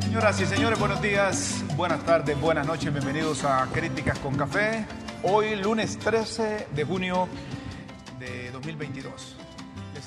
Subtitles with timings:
[0.00, 4.86] Señoras y señores, buenos días, buenas tardes, buenas noches, bienvenidos a Críticas con Café.
[5.22, 7.28] Hoy, lunes 13 de junio
[8.18, 9.37] de 2022.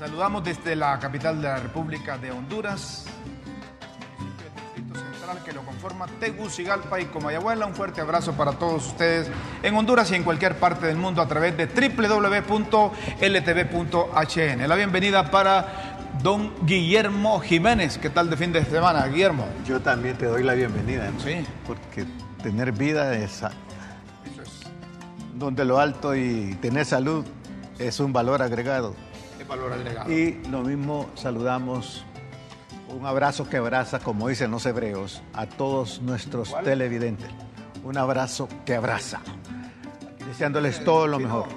[0.02, 3.06] Saludamos desde la capital de la República de Honduras,
[4.18, 7.68] municipio del Distrito Central que lo conforma Tegucigalpa y Comayagüela.
[7.68, 9.30] Un fuerte abrazo para todos ustedes
[9.62, 12.98] en Honduras y en cualquier parte del mundo a través de www.ltv.hn.
[14.68, 18.00] La bienvenida para don Guillermo Jiménez.
[18.00, 19.46] ¿Qué tal de fin de semana, Guillermo?
[19.68, 21.20] Yo también te doy la bienvenida, ¿no?
[21.20, 21.46] Sí.
[21.68, 22.08] porque
[22.42, 23.52] tener vida es Eso
[24.42, 24.62] es,
[25.36, 27.24] donde lo alto y tener salud
[27.78, 28.96] es un valor agregado.
[29.54, 30.12] Es valor agregado.
[30.12, 32.06] Y lo mismo saludamos,
[32.90, 36.64] un abrazo que abraza, como dicen los hebreos, a todos nuestros ¿Cuál?
[36.64, 37.30] televidentes.
[37.84, 39.22] Un abrazo que abraza,
[40.28, 41.48] deseándoles todo lo mejor.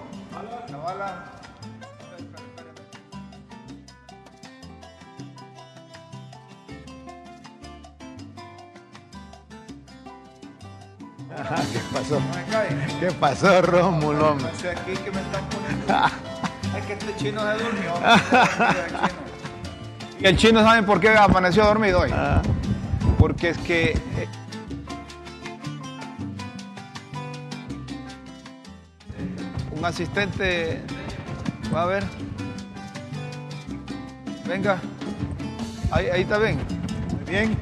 [11.73, 12.21] ¿Qué pasó?
[13.01, 14.37] ¿Qué pasó, Rómulo?
[14.37, 15.95] No sé aquí que me están poniendo.
[16.77, 17.95] Es que este chino se durmió.
[17.97, 19.09] El chino.
[20.21, 22.11] Y el chino, ¿saben por qué amaneció dormido hoy?
[22.13, 22.41] Ah,
[23.19, 23.91] Porque es que.
[23.93, 24.29] eh,
[29.77, 30.83] un asistente.
[31.75, 32.05] Va a ver.
[34.47, 34.79] Venga.
[35.91, 36.59] Ahí, ahí está bien.
[37.29, 37.57] Bien.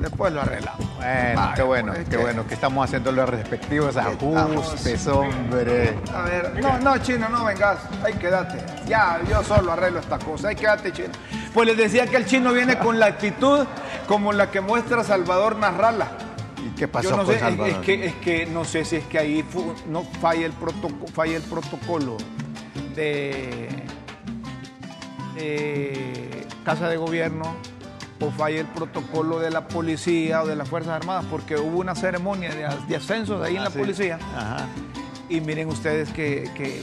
[0.00, 0.81] Después lo arreglamos.
[1.02, 5.98] Bueno, qué bueno, qué bueno que estamos haciendo los respectivos ajustes, hombre.
[6.14, 7.78] A ver, no, no, chino, no vengas.
[8.04, 8.64] Ahí quédate.
[8.86, 10.48] Ya, yo solo arreglo esta cosa.
[10.48, 11.08] Ahí quédate, chino.
[11.52, 13.66] Pues les decía que el chino viene con la actitud
[14.06, 16.08] como la que muestra Salvador Narrala.
[16.64, 17.68] ¿Y qué pasó Yo no con sé, es, Salvador?
[17.72, 21.08] es que, es que no sé si es que ahí fu- no falla el, protoco-
[21.12, 22.16] falla el protocolo
[22.94, 23.68] de,
[25.34, 27.56] de Casa de Gobierno
[28.22, 31.94] o falla el protocolo de la policía o de las Fuerzas Armadas, porque hubo una
[31.94, 33.78] ceremonia de, de ascenso de ahí en Ah, la sí.
[33.78, 34.18] policía.
[34.36, 34.66] Ajá.
[35.28, 36.82] Y miren ustedes que, que-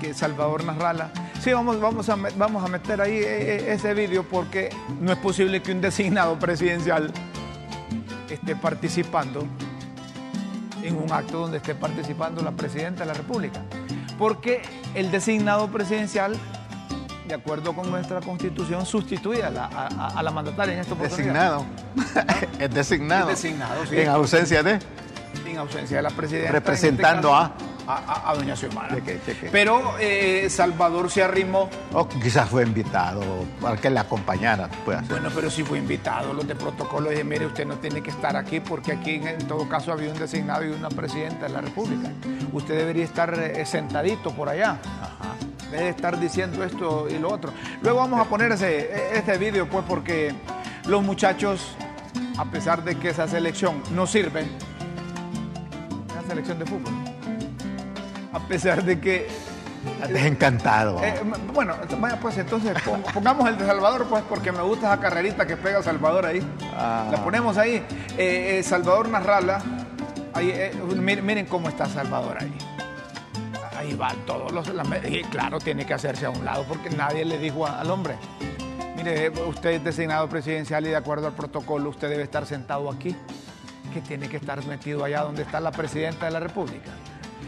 [0.00, 1.10] que Salvador Narrala.
[1.40, 3.24] Sí, vamos, vamos, a, vamos a meter ahí eh,
[3.56, 4.68] eh, ese vídeo porque
[5.00, 7.10] no es posible que un designado presidencial
[8.28, 9.46] esté participando
[10.82, 13.62] en un acto donde esté participando la presidenta de la República.
[14.18, 14.62] Porque
[14.94, 16.36] el designado presidencial,
[17.26, 20.94] de acuerdo con nuestra constitución, sustituye a la, a- a- a la mandataria en esta
[20.94, 21.26] oportunidad.
[21.26, 21.66] Designado.
[22.58, 23.30] es designado.
[23.30, 23.96] Es designado, sí.
[23.98, 24.78] En ausencia de.
[25.46, 26.52] En ausencia de la presidenta.
[26.52, 28.94] Representando en este caso, a, a- a doña Xiomara.
[28.94, 29.48] Cheque, cheque.
[29.52, 31.68] Pero eh, Salvador se arrimó.
[31.92, 33.22] O quizás fue invitado
[33.60, 34.68] para que le acompañara.
[34.84, 35.08] Puede ser.
[35.08, 38.36] Bueno, pero si fue invitado, los de protocolo dije, mire, usted no tiene que estar
[38.36, 42.10] aquí porque aquí en todo caso había un designado y una presidenta de la República.
[42.52, 44.78] Usted debería estar eh, sentadito por allá.
[45.70, 47.52] Vez de estar diciendo esto y lo otro.
[47.82, 50.32] Luego vamos a poner ese, este vídeo, pues, porque
[50.86, 51.76] los muchachos,
[52.38, 54.46] a pesar de que esa selección no sirve,
[56.10, 56.92] esa selección de fútbol,
[58.36, 59.28] a pesar de que
[60.02, 61.02] Antes encantado.
[61.02, 61.20] eh,
[61.54, 61.74] bueno,
[62.20, 65.82] pues entonces pon- pongamos el de Salvador, pues porque me gusta esa carrerita que pega
[65.82, 66.40] Salvador ahí.
[66.76, 67.08] Ah.
[67.10, 67.76] La ponemos ahí.
[68.18, 69.60] Eh, eh, Salvador Narrala,
[70.34, 70.52] ahí,
[70.96, 72.56] miren, miren cómo está Salvador ahí.
[73.78, 74.68] Ahí van todos los...
[74.74, 77.90] la y claro, tiene que hacerse a un lado porque nadie le dijo a- al
[77.90, 78.16] hombre.
[78.96, 83.14] Mire, usted es designado presidencial y de acuerdo al protocolo usted debe estar sentado aquí,
[83.92, 86.90] que tiene que estar metido allá donde está la presidenta de la República.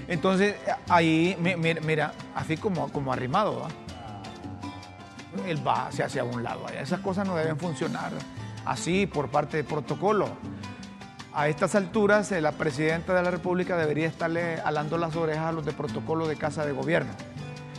[0.09, 0.57] Entonces,
[0.89, 3.69] ahí, mi- mi- mira, así como, como arrimado, ¿va?
[5.47, 6.67] Él va, se hace a un lado.
[6.81, 8.11] Esas cosas no deben funcionar
[8.65, 10.29] así por parte del protocolo.
[11.35, 15.53] A estas alturas, eh, la presidenta de la República debería estarle alando las orejas a
[15.53, 17.13] los de protocolo de Casa de Gobierno.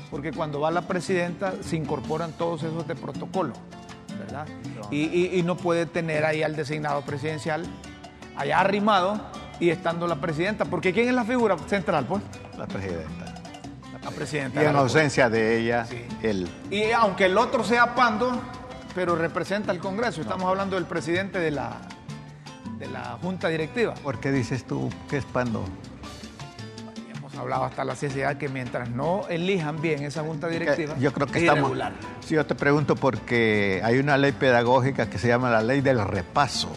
[0.10, 3.54] Porque cuando va la presidenta se incorporan todos esos de protocolo,
[4.18, 4.48] ¿verdad?
[4.92, 7.66] Y, y- y no puede tener ahí al designado presidencial
[8.38, 9.20] allá arrimado
[9.60, 10.66] y estando la presidenta.
[10.66, 12.22] Porque ¿quién es la figura central, pues?
[12.58, 13.26] La presidenta.
[14.04, 14.64] La presidenta.
[14.64, 16.02] Y en ausencia de ella, Sí.
[16.24, 16.50] él.
[16.72, 18.32] y aunque el otro sea Pando,
[18.96, 20.22] pero representa al Congreso.
[20.22, 21.78] Estamos hablando del presidente de la,
[22.80, 23.94] de la Junta Directiva.
[23.96, 25.66] ¿Por qué dices tú que es Pando?
[27.16, 31.28] Hemos hablado hasta la sociedad que mientras no elijan bien esa Junta Directiva, Yo creo
[31.28, 31.60] que es estamos.
[31.62, 31.94] irregular.
[32.26, 36.04] Sí, yo te pregunto porque hay una ley pedagógica que se llama la ley del
[36.06, 36.70] repaso.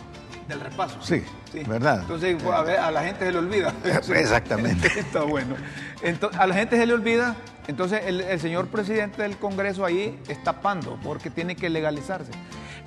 [0.73, 0.99] Del repaso.
[1.03, 1.23] Sí,
[1.67, 2.01] ¿verdad?
[2.03, 3.75] Entonces, pues, a, ver, a la gente se le olvida.
[3.85, 4.89] Exactamente.
[4.99, 5.55] Está bueno.
[6.03, 7.37] Entonces, a la gente se le olvida.
[7.69, 12.33] Entonces, el, el señor presidente del Congreso ahí está pando porque tiene que legalizarse.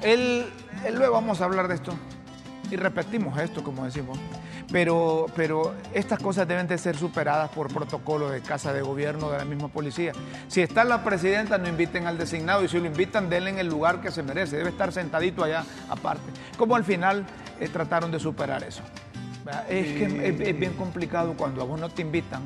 [0.02, 0.46] Él
[0.86, 1.94] eh, luego vamos a hablar de esto
[2.70, 4.18] y repetimos esto, como decimos.
[4.72, 9.38] Pero, pero estas cosas deben de ser superadas por protocolo de casa de gobierno de
[9.38, 10.12] la misma policía.
[10.48, 13.68] Si está la presidenta, no inviten al designado y si lo invitan, denle en el
[13.68, 14.58] lugar que se merece.
[14.58, 16.24] Debe estar sentadito allá aparte.
[16.58, 17.26] Como al final
[17.60, 18.82] eh, trataron de superar eso.
[19.70, 22.42] Es que es, bien complicado cuando a vos no te invitan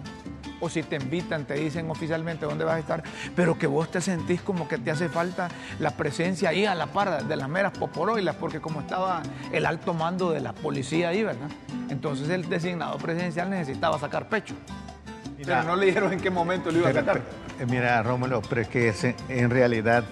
[0.60, 3.04] o si te invitan, te dicen oficialmente dónde vas a estar,
[3.34, 5.48] pero que vos te sentís como que te hace falta
[5.80, 9.22] la presencia ahí a la par de las meras poporoilas, porque como estaba
[9.54, 11.48] el alto mando de la policía ahí, ¿verdad?
[11.90, 14.56] Entonces el designado presidencial necesitaba sacar pecho.
[15.38, 17.22] pero no le dijeron en qué momento lo iba a sacar.
[17.60, 20.04] Eh, mira, Rómulo, pero es que en realidad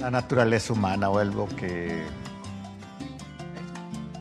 [0.00, 2.04] la naturaleza humana o algo que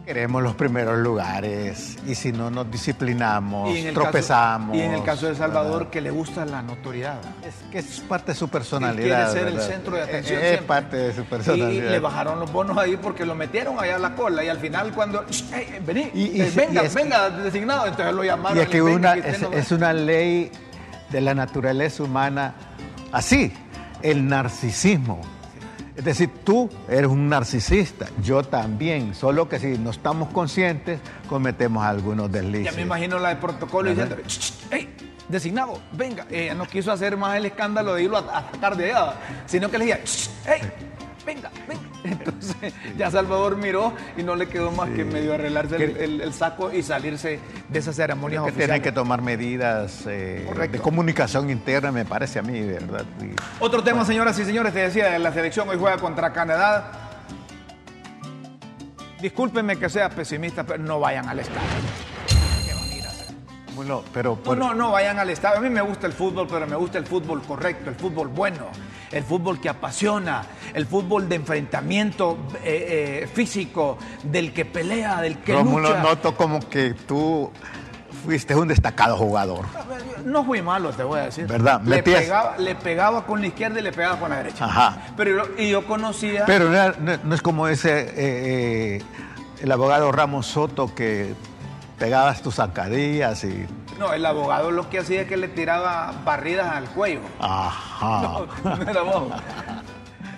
[0.05, 4.75] Queremos los primeros lugares y si no nos disciplinamos, tropezamos.
[4.75, 7.21] y en el caso de Salvador, que le gusta la notoriedad.
[7.41, 9.31] Es que es parte de su personalidad.
[9.31, 10.41] quiere ser el centro de atención.
[10.43, 11.69] Es, parte de su personalidad.
[11.69, 14.59] Y, le bajaron los bonos ahí porque lo metieron allá a la cola y al
[14.59, 15.23] final cuando,
[15.85, 18.57] vení, eh, venga, venga, designado, entonces lo llamaron.
[18.57, 20.51] Y es que una, es una ley
[21.11, 22.55] de la naturaleza humana
[23.13, 23.53] así,
[24.01, 25.21] el narcisismo
[25.95, 30.99] es decir, tú eres un narcisista, yo también, solo que si no estamos conscientes,
[31.29, 32.71] cometemos algunos deslices.
[32.71, 34.17] Ya me imagino la de protocolo diciendo,
[34.71, 34.95] ¡Hey!
[35.27, 39.13] Designado, venga, ella no quiso hacer más el escándalo de irlo a, sacar de allá,
[39.45, 40.61] sino que le decía, ¡Hey!
[41.25, 41.81] Venga, venga.
[42.03, 46.83] Entonces ya Salvador miró y no le quedó más que medio arreglarse el, saco y
[46.83, 47.39] salirse
[47.69, 52.41] de esa ceremonia que Tienen que tomar medidas eh, de comunicación interna, me parece a
[52.41, 53.05] mí, ¿verdad?
[53.59, 56.91] Otro tema, señoras y señores, te decía, la selección hoy juega contra Canadá.
[59.21, 62.12] Discúlpenme que sea pesimista, pero no vayan al estadio.
[63.75, 65.57] Bueno, pero No, no, no vayan al estadio.
[65.57, 68.67] A mí me gusta el fútbol, pero me gusta el fútbol correcto, el fútbol bueno,
[69.11, 70.43] el fútbol que apasiona,
[70.73, 76.03] el fútbol de enfrentamiento eh, eh, físico, del que pelea, del que Rómulo, lucha.
[76.03, 77.51] noto como que tú
[78.23, 79.65] fuiste un destacado jugador.
[80.23, 81.45] No fui malo, te voy a decir.
[81.47, 81.81] ¿Verdad?
[81.83, 84.65] Le pegaba, le pegaba, con la izquierda y le pegaba con la derecha.
[84.65, 84.97] Ajá.
[85.17, 86.45] Pero y yo conocía.
[86.45, 89.01] Pero no, es como ese eh,
[89.61, 91.35] el abogado Ramos Soto que
[91.97, 93.65] pegabas tus zancadillas y...
[93.99, 97.21] No, el abogado lo que hacía es que le tiraba barridas al cuello.
[97.39, 98.39] Ajá.
[98.93, 99.27] No,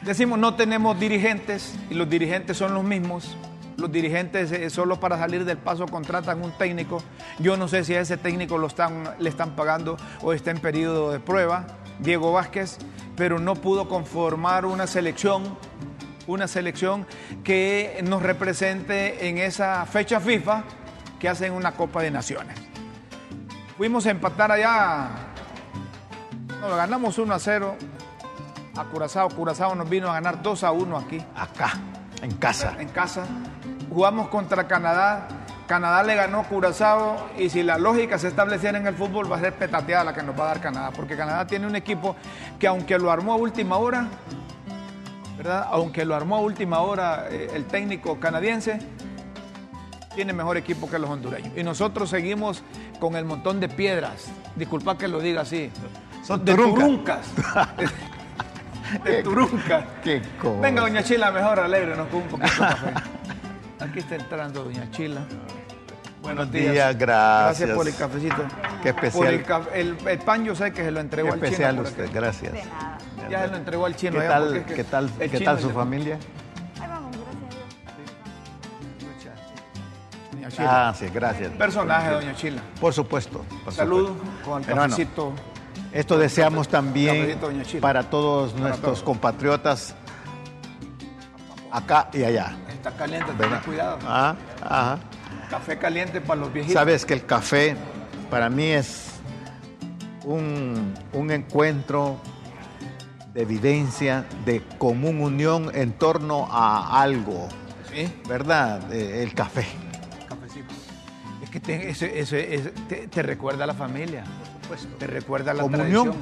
[0.03, 3.35] Decimos, no tenemos dirigentes y los dirigentes son los mismos.
[3.77, 7.01] Los dirigentes eh, solo para salir del paso contratan un técnico.
[7.39, 10.59] Yo no sé si a ese técnico lo están, le están pagando o está en
[10.59, 11.65] periodo de prueba,
[11.99, 12.77] Diego Vázquez,
[13.15, 15.57] pero no pudo conformar una selección,
[16.27, 17.07] una selección
[17.43, 20.63] que nos represente en esa fecha FIFA
[21.19, 22.57] que hacen una Copa de Naciones.
[23.77, 25.09] Fuimos a empatar allá,
[26.61, 27.75] nos ganamos 1 a 0
[28.75, 29.29] a Curazao.
[29.29, 31.23] Curazao nos vino a ganar 2 a 1 aquí.
[31.35, 31.73] Acá,
[32.21, 32.75] en casa.
[32.79, 33.25] En casa.
[33.89, 35.27] Jugamos contra Canadá.
[35.67, 39.39] Canadá le ganó Curazao y si la lógica se estableciera en el fútbol va a
[39.39, 42.15] ser petateada la que nos va a dar Canadá, porque Canadá tiene un equipo
[42.59, 44.07] que aunque lo armó a última hora,
[45.37, 45.67] ¿verdad?
[45.71, 48.79] Aunque lo armó a última hora eh, el técnico canadiense,
[50.15, 51.51] tiene mejor equipo que los hondureños.
[51.55, 52.63] Y nosotros seguimos
[52.99, 54.27] con el montón de piedras.
[54.55, 55.69] Disculpa que lo diga así.
[56.23, 57.27] Son de turuncas.
[59.03, 59.85] de turuncas.
[60.03, 60.61] Qué cosa.
[60.61, 62.93] Venga, doña Chila, mejor alegrenos con un poquito de café.
[63.79, 65.21] Aquí está entrando doña Chila.
[66.21, 67.69] Buenos días, gracias.
[67.69, 68.45] Gracias por el cafecito.
[68.81, 69.45] Qué especial.
[69.75, 71.45] El, el, pan yo sé que se lo entregó al chino.
[71.45, 72.53] especial usted, gracias.
[73.29, 74.19] Ya se lo entregó al chino.
[74.19, 76.17] ¿Qué tal, ¿qué tal, ¿qué tal su familia?
[80.59, 81.51] Ah, sí, gracias.
[81.53, 82.61] Personaje, doña Chila.
[82.79, 83.45] Por supuesto.
[83.69, 84.11] Saludos
[84.43, 85.33] con el cafecito.
[85.91, 87.39] esto deseamos también
[87.81, 89.95] para todos nuestros compatriotas
[91.71, 92.55] acá y allá.
[92.69, 93.97] Está caliente, ten cuidado.
[94.05, 94.99] Ah, ajá.
[95.49, 96.73] Café caliente para los viejitos.
[96.73, 97.75] Sabes que el café
[98.29, 99.19] para mí es
[100.23, 102.19] un, un encuentro
[103.33, 107.47] de evidencia, de común unión en torno a algo.
[107.91, 108.11] ¿Sí?
[108.27, 108.91] ¿Verdad?
[108.91, 109.65] Eh, el café
[111.61, 114.23] que te, recuerda a la familia,
[114.99, 116.17] te recuerda a la comunión, tradición,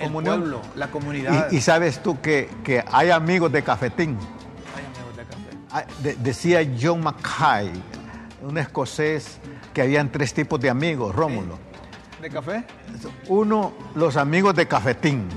[0.00, 1.52] el pueblo, la comunidad.
[1.52, 2.48] Y, sabes tú que,
[2.90, 4.18] hay amigos de cafetín.
[4.76, 5.56] Hay amigos de café.
[5.70, 5.84] Ah,
[6.20, 7.70] decía John Mackay,
[8.42, 9.38] un escocés,
[9.72, 11.58] que habían tres tipos de amigos, Rómulo.
[12.20, 12.64] ¿De café?
[13.28, 15.28] Uno, los amigos de cafetín.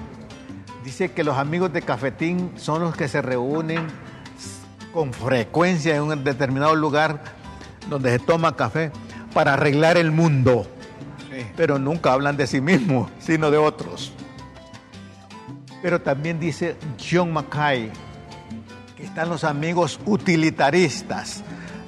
[0.83, 3.85] Dice que los amigos de cafetín son los que se reúnen
[4.93, 7.21] con frecuencia en un determinado lugar
[7.89, 8.91] donde se toma café
[9.37, 10.65] para arreglar el mundo,
[11.55, 14.11] pero nunca hablan de sí mismos, sino de otros.
[15.79, 17.91] Pero también dice John Mackay
[18.91, 21.43] Aquí están los amigos utilitaristas.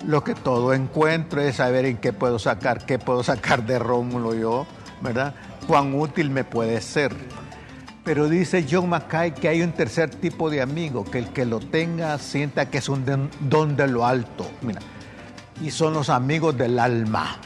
[0.06, 4.36] Lo que todo encuentro es saber en qué puedo sacar, qué puedo sacar de Rómulo
[4.36, 4.68] yo,
[5.02, 5.34] ¿verdad?
[5.66, 7.16] Cuán útil me puede ser.
[8.04, 11.60] Pero dice John Mackay que hay un tercer tipo de amigo, que el que lo
[11.60, 14.46] tenga sienta que es un don de lo alto.
[14.62, 14.82] Mira,
[15.62, 17.38] y son los amigos del alma,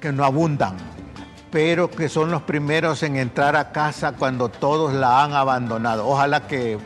[0.00, 0.76] que no abundan,
[1.50, 6.06] pero que son los primeros en entrar a casa cuando todos la han abandonado.
[6.06, 6.78] Ojalá que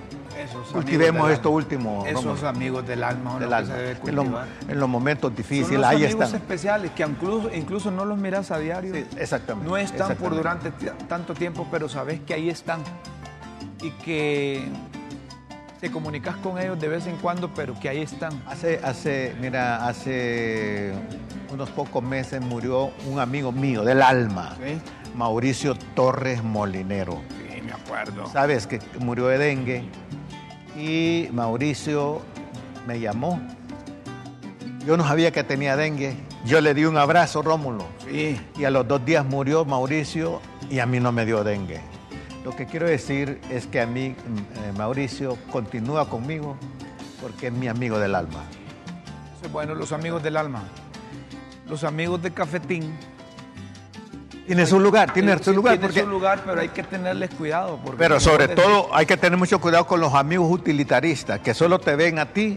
[0.72, 2.04] cultivemos esto último.
[2.06, 3.74] Esos amigos del alma, del alma.
[4.04, 4.26] En, los,
[4.68, 8.50] en, los momentos difíciles, son los ahí amigos especiales que incluso, incluso no los miras
[8.50, 8.94] a diario.
[9.16, 9.68] exactamente.
[9.68, 10.70] No están por durante
[11.08, 12.80] tanto tiempo, pero sabes que ahí están
[13.80, 14.68] y que
[15.80, 18.42] te comunicas con ellos de vez en cuando, pero que ahí están.
[18.46, 20.92] Hace, hace, mira, hace
[21.52, 24.56] unos pocos meses murió un amigo mío del alma,
[25.14, 27.22] Mauricio Torres Molinero.
[27.28, 28.26] Sí, me acuerdo.
[28.26, 29.84] Sabes que murió de dengue
[30.76, 32.22] y Mauricio
[32.86, 33.40] me llamó.
[34.84, 36.16] Yo no sabía que tenía dengue.
[36.44, 37.84] Yo le di un abrazo, Rómulo.
[38.08, 38.40] Sí.
[38.56, 41.80] Y a los dos días murió Mauricio y a mí no me dio dengue.
[42.48, 46.56] Lo que quiero decir es que a mí, eh, Mauricio, continúa conmigo
[47.20, 48.42] porque es mi amigo del alma.
[49.52, 50.62] Bueno, los amigos del alma.
[51.68, 52.96] Los amigos de Cafetín.
[54.46, 55.76] Tiene su lugar, tiene su lugar.
[55.76, 57.78] Tiene su lugar, pero hay que tenerles cuidado.
[57.98, 61.96] pero sobre todo hay que tener mucho cuidado con los amigos utilitaristas, que solo te
[61.96, 62.56] ven a ti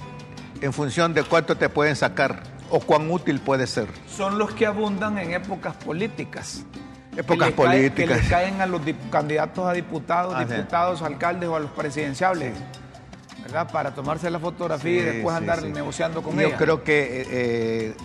[0.62, 3.90] en función de cuánto te pueden sacar o cuán útil puede ser.
[4.08, 6.64] Son los que abundan en épocas políticas
[7.16, 8.18] épocas políticas.
[8.18, 12.54] que le caen a los candidatos a diputados, ah, diputados, alcaldes o a los presidenciables.
[13.44, 13.72] ¿Verdad?
[13.72, 16.52] Para tomarse la fotografía y después andar negociando con ellos.
[16.52, 17.96] Yo creo que, eh,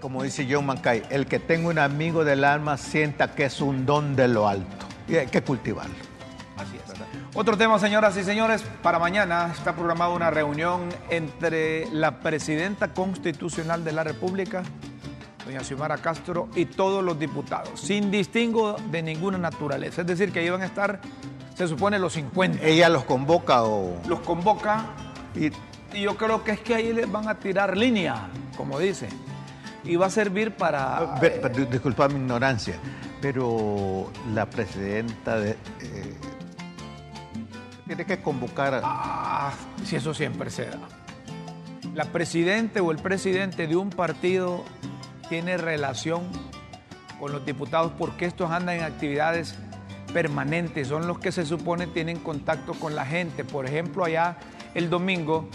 [0.00, 3.86] como dice John Mackay, el que tenga un amigo del alma sienta que es un
[3.86, 5.94] don de lo alto y hay que cultivarlo.
[6.56, 6.90] Así es.
[7.34, 13.84] Otro tema, señoras y señores, para mañana está programada una reunión entre la presidenta constitucional
[13.84, 14.64] de la República,
[15.44, 20.02] doña Xiomara Castro y todos los diputados, sin distingo de ninguna naturaleza.
[20.02, 21.00] Es decir, que iban a estar,
[21.54, 22.64] se supone, los 50.
[22.64, 24.00] ¿Ella los convoca o...?
[24.08, 24.86] Los convoca
[25.34, 25.50] y,
[25.98, 29.08] yo creo que es que ahí les van a tirar línea, como dice.
[29.82, 31.18] Y va a servir para...
[31.20, 32.76] Eh, disculpa mi ignorancia,
[33.20, 36.16] pero la presidenta de, eh,
[37.86, 38.80] tiene que convocar...
[38.84, 39.52] Ah,
[39.84, 40.78] si eso siempre se da.
[41.92, 44.64] La presidente o el presidente de un partido
[45.30, 46.24] tiene relación
[47.20, 49.54] con los diputados porque estos andan en actividades
[50.12, 53.44] permanentes, son los que se supone tienen contacto con la gente.
[53.44, 54.36] Por ejemplo, allá
[54.74, 55.48] el domingo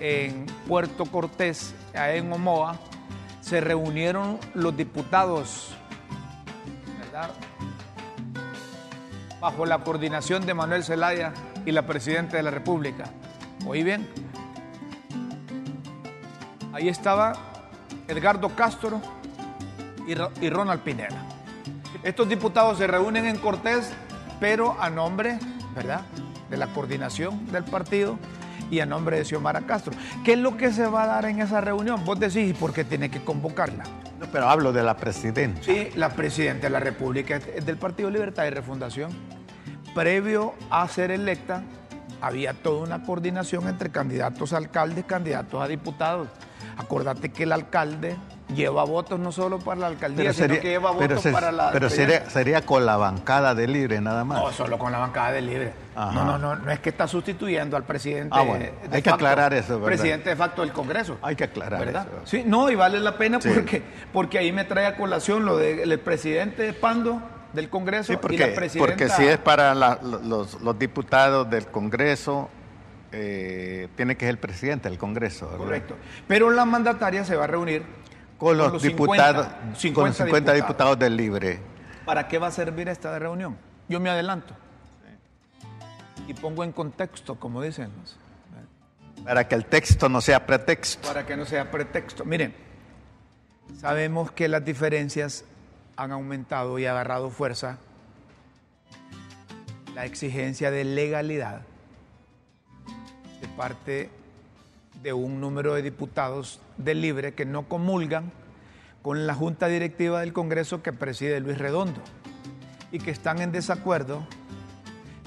[0.00, 2.80] en Puerto Cortés, allá en Omoa,
[3.42, 5.74] se reunieron los diputados,
[9.40, 11.34] bajo la coordinación de Manuel Zelaya
[11.66, 13.04] y la Presidenta de la República.
[13.66, 14.08] Oí bien,
[16.72, 17.51] ahí estaba
[18.08, 19.00] Edgardo Castro
[20.40, 21.26] y Ronald Pineda.
[22.02, 23.92] Estos diputados se reúnen en Cortés,
[24.40, 25.38] pero a nombre,
[25.74, 26.02] ¿verdad?,
[26.50, 28.18] de la coordinación del partido
[28.70, 29.92] y a nombre de Xiomara Castro.
[30.24, 32.04] ¿Qué es lo que se va a dar en esa reunión?
[32.04, 33.84] Vos decís, ¿y por qué tiene que convocarla?
[34.18, 35.62] No, pero hablo de la presidenta.
[35.62, 39.10] Sí, la presidenta de la República es del Partido Libertad y Refundación.
[39.94, 41.62] Previo a ser electa,
[42.20, 46.28] había toda una coordinación entre candidatos a alcaldes, candidatos a diputados.
[46.76, 48.16] Acordate que el alcalde
[48.54, 51.70] lleva votos no solo para la alcaldía, sino que lleva votos para la.
[51.72, 54.42] Pero sería, sería, con la bancada de Libre nada más.
[54.42, 55.72] No, solo con la bancada de Libre.
[55.94, 58.30] No, no, no, no es que está sustituyendo al presidente.
[58.32, 59.96] Ah, bueno, hay que aclarar eso, ¿verdad?
[59.96, 61.18] Presidente de facto del Congreso.
[61.22, 62.06] Hay que aclarar ¿verdad?
[62.10, 62.20] eso.
[62.24, 65.98] Sí, no, y vale la pena porque, porque ahí me trae a colación lo del
[66.00, 67.20] presidente de Pando
[67.52, 68.92] del Congreso porque, y la presidenta...
[68.92, 72.48] Porque si es para los, los diputados del Congreso
[73.12, 75.48] eh, tiene que ser el presidente del Congreso.
[75.56, 75.96] Correcto.
[76.26, 77.84] Pero la mandataria se va a reunir
[78.38, 80.98] con los, diputados, 50, con 50 diputados.
[80.98, 81.60] del Libre.
[82.04, 83.56] ¿Para qué va a servir esta reunión?
[83.88, 84.54] Yo me adelanto
[86.26, 87.90] y pongo en contexto, como dicen.
[89.24, 91.06] Para que el texto no sea pretexto.
[91.06, 92.24] Para que no sea pretexto.
[92.24, 92.54] Miren,
[93.78, 95.44] sabemos que las diferencias
[95.96, 97.78] han aumentado y agarrado fuerza.
[99.94, 101.62] La exigencia de legalidad
[103.56, 104.10] parte
[105.02, 108.32] de un número de diputados del Libre que no comulgan
[109.02, 112.00] con la junta directiva del Congreso que preside Luis Redondo
[112.92, 114.26] y que están en desacuerdo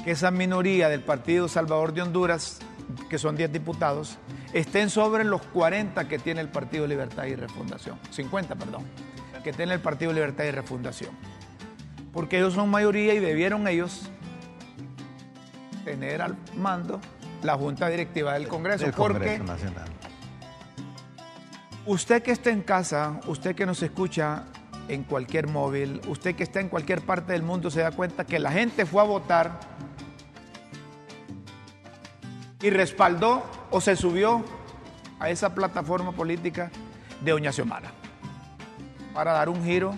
[0.03, 2.59] que esa minoría del Partido Salvador de Honduras,
[3.09, 4.17] que son 10 diputados,
[4.53, 8.83] estén sobre los 40 que tiene el Partido Libertad y Refundación, 50, perdón,
[9.43, 11.11] que tiene el Partido Libertad y Refundación.
[12.13, 14.09] Porque ellos son mayoría y debieron ellos
[15.83, 17.01] tener al mando
[17.45, 18.85] la Junta Directiva del Congreso.
[18.85, 19.87] del porque Congreso Nacional.
[21.85, 24.43] usted que está en casa, usted que nos escucha
[24.87, 28.39] en cualquier móvil, usted que está en cualquier parte del mundo se da cuenta que
[28.39, 29.59] la gente fue a votar
[32.61, 34.43] y respaldó o se subió
[35.19, 36.71] a esa plataforma política
[37.21, 37.91] de Doña Xiomara
[39.13, 39.95] para dar un giro,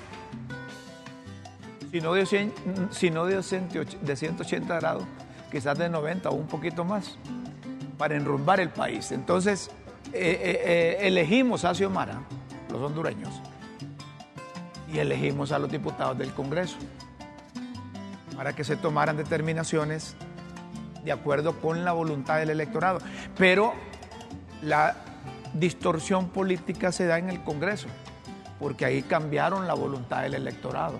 [1.91, 2.53] si no de, 100
[2.91, 5.03] si no de 180 de 180 grados,
[5.51, 7.17] quizás de 90 o un poquito más,
[7.97, 9.11] para enrumbar el país.
[9.11, 9.69] Entonces,
[10.13, 12.21] eh, eh, eh, elegimos a Xiomara,
[12.71, 13.41] los hondureños,
[14.91, 16.77] y elegimos a los diputados del Congreso
[18.37, 20.15] para que se tomaran determinaciones
[21.03, 22.99] de acuerdo con la voluntad del electorado.
[23.37, 23.73] Pero
[24.61, 24.95] la
[25.53, 27.87] distorsión política se da en el Congreso,
[28.59, 30.99] porque ahí cambiaron la voluntad del electorado.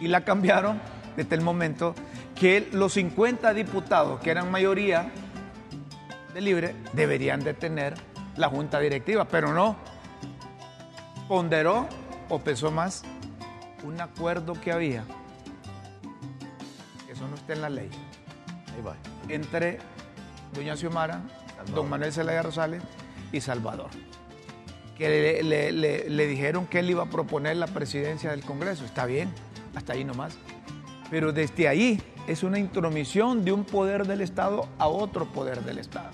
[0.00, 0.80] Y la cambiaron
[1.16, 1.94] desde el momento
[2.38, 5.10] que los 50 diputados, que eran mayoría
[6.34, 7.94] de libre, deberían de tener
[8.36, 9.76] la junta directiva, pero no.
[11.26, 11.88] Ponderó
[12.28, 13.02] o pesó más
[13.84, 15.04] un acuerdo que había,
[17.10, 17.90] eso no está en la ley,
[18.74, 18.96] Ahí va.
[19.28, 19.78] entre
[20.54, 21.20] doña Xiomara,
[21.74, 22.82] don Manuel Zelaya Rosales
[23.32, 23.90] y Salvador.
[24.96, 28.84] Que le, le- le- le dijeron que él iba a proponer la presidencia del Congreso.
[28.84, 29.30] Está bien,
[29.76, 30.36] hasta ahí nomás.
[31.08, 35.78] Pero desde ahí es una intromisión de un poder del Estado a otro poder del
[35.78, 36.10] Estado.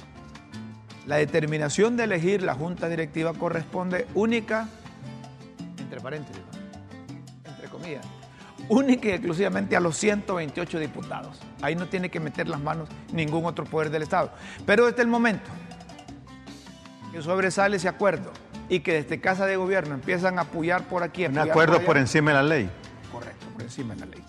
[1.06, 4.68] La determinación de elegir la junta directiva corresponde única,
[5.76, 6.40] entre paréntesis,
[7.44, 8.06] entre comillas,
[8.68, 11.40] única y exclusivamente a los 128 diputados.
[11.60, 14.30] Ahí no tiene que meter las manos ningún otro poder del Estado.
[14.64, 15.50] Pero desde el momento
[17.12, 18.30] que sobresale ese acuerdo
[18.68, 21.98] y que desde Casa de Gobierno empiezan a apoyar por aquí, Un acuerdo allá, por
[21.98, 22.70] encima de la ley.
[23.12, 24.24] Correcto, por encima de la ley.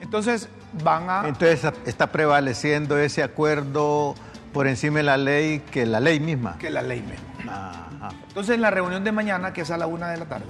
[0.00, 1.28] Entonces van a...
[1.28, 4.14] Entonces está prevaleciendo ese acuerdo
[4.52, 6.58] por encima de la ley que la ley misma.
[6.58, 7.88] que la ley misma.
[8.00, 8.10] Ajá.
[8.28, 10.46] Entonces, en la reunión de mañana, que es a la una de la tarde,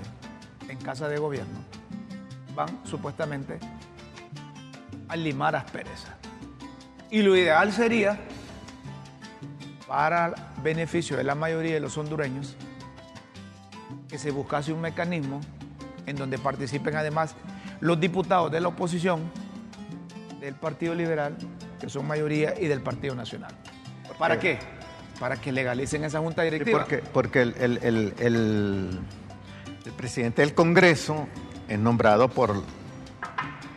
[0.69, 1.59] en Casa de Gobierno,
[2.55, 3.59] van supuestamente
[5.09, 6.13] a limar asperezas.
[7.11, 8.19] Y lo ideal sería,
[9.87, 12.57] para beneficio de la mayoría de los hondureños,
[14.09, 15.41] que se buscase un mecanismo
[16.07, 17.35] en donde participen además
[17.81, 19.31] los diputados de la oposición,
[20.41, 21.37] del Partido Liberal,
[21.81, 23.53] que son mayoría, y del Partido Nacional.
[24.19, 24.59] ¿Para qué?
[25.21, 26.79] Para que legalicen esa junta Sí, directiva.
[26.81, 28.99] porque porque el, el- el- el-
[29.85, 31.27] el presidente del Congreso
[31.69, 32.63] es nombrado por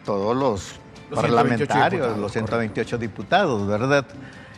[0.05, 0.75] todos los,
[1.09, 4.05] Los 128 parlamentarios, los 128 diputados, ¿verdad?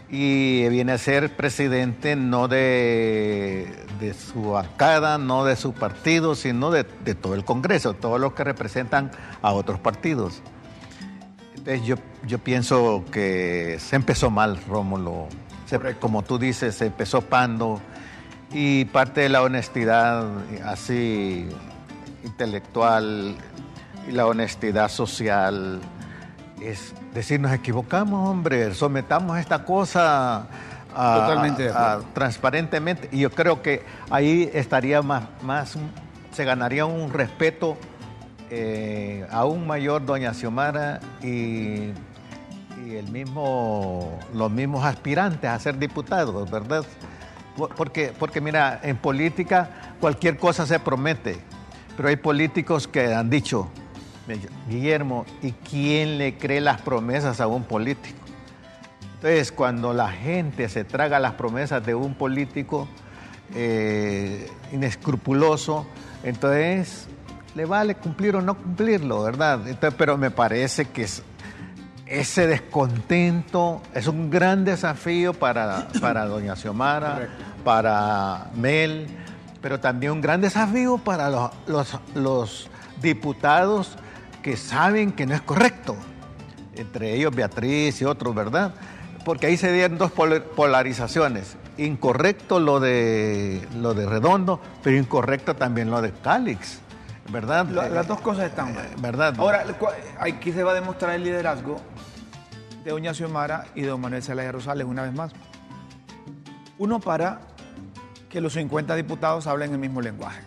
[0.09, 6.69] Y viene a ser presidente no de, de su bancada, no de su partido, sino
[6.69, 9.09] de, de todo el Congreso, todos los que representan
[9.41, 10.41] a otros partidos.
[11.85, 11.95] Yo,
[12.27, 15.27] yo pienso que se empezó mal, Rómulo.
[15.65, 17.79] Se- como tú dices, se empezó pando
[18.51, 20.25] y parte de la honestidad
[20.65, 21.47] así
[22.23, 23.35] intelectual
[24.07, 25.81] y la honestidad social
[26.61, 30.47] es decir, nos equivocamos, hombre, sometamos esta cosa
[30.95, 32.05] a- Totalmente de a- acuerdo.
[32.13, 33.09] transparentemente.
[33.11, 35.75] Y yo creo que ahí estaría más, más
[36.31, 37.77] se ganaría un respeto
[38.55, 41.91] eh, aún mayor doña Xiomara y,
[42.91, 46.85] el mismo, los mismos aspirantes a ser diputados, ¿verdad?
[47.57, 51.37] Por- Porque, porque mira, en política cualquier cosa se promete,
[51.97, 53.69] pero hay políticos que han dicho,
[54.69, 58.19] Guillermo, ¿y quién le cree las promesas a un político?
[59.15, 62.87] Entonces, cuando la gente se traga las promesas de un político
[63.55, 65.87] eh, inescrupuloso,
[66.23, 67.07] entonces
[67.55, 69.67] le vale cumplir o no cumplirlo, ¿verdad?
[69.67, 71.21] Entonces, pero me parece que es-
[72.05, 77.43] ese descontento es un gran desafío para, para doña Xiomara, Correcto.
[77.63, 79.07] para Mel,
[79.61, 82.69] pero también un gran desafío para los, los- los
[83.01, 83.97] diputados
[84.41, 85.95] que saben que no es correcto
[86.75, 88.73] entre ellos Beatriz y otros, ¿verdad?
[89.25, 91.55] Porque ahí se dieron dos polar- polarizaciones.
[91.77, 96.79] Incorrecto lo de, lo de Redondo, pero incorrecto también lo de Cálix,
[97.29, 97.65] ¿verdad?
[97.67, 98.69] La- las dos cosas están.
[98.75, 99.35] Eh, ¿Verdad?
[99.37, 99.63] Ahora,
[100.19, 101.77] aquí se va a demostrar el liderazgo
[102.83, 105.31] de doña Xiomara y de don Manuel Zelaya Rosales una vez más.
[106.77, 107.39] Uno para
[108.29, 110.41] que los 50 diputados hablen el mismo lenguaje.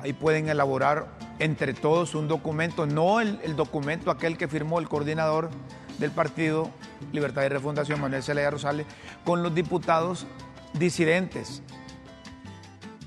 [0.00, 1.06] Ahí pueden elaborar
[1.38, 5.50] entre todos un documento, no el, el documento aquel que firmó el coordinador
[5.98, 6.70] del partido
[7.12, 8.86] Libertad y Refundación, Manuel Zelaya Rosales,
[9.24, 10.26] con los diputados
[10.74, 11.62] disidentes